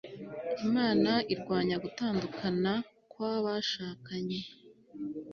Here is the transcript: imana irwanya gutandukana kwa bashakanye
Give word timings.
imana 0.65 1.11
irwanya 1.33 1.75
gutandukana 1.83 2.71
kwa 3.11 3.33
bashakanye 3.43 4.39